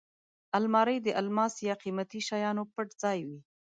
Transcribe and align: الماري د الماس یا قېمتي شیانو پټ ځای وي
الماري 0.57 0.97
د 1.03 1.07
الماس 1.21 1.53
یا 1.67 1.75
قېمتي 1.83 2.19
شیانو 2.27 2.63
پټ 2.73 2.87
ځای 3.01 3.19
وي 3.27 3.39